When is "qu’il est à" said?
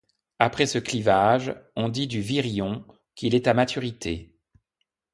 3.13-3.53